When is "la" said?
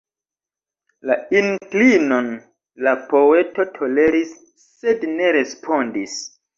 1.09-1.17, 2.89-2.97